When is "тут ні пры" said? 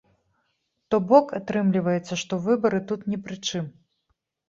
2.91-3.43